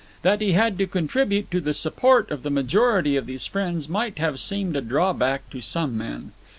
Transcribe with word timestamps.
That 0.23 0.41
he 0.41 0.53
had 0.53 0.79
to 0.79 0.87
contribute 0.87 1.51
to 1.51 1.61
the 1.61 1.75
support 1.75 2.31
of 2.31 2.41
the 2.41 2.49
majority 2.49 3.15
of 3.17 3.27
these 3.27 3.45
friends 3.45 3.87
might 3.87 4.17
have 4.17 4.39
seemed 4.39 4.75
a 4.75 4.81
drawback 4.81 5.47
to 5.51 5.61
some 5.61 5.95
men. 5.95 6.31